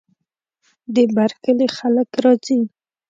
[0.93, 2.59] د بر کلي خلک راځي.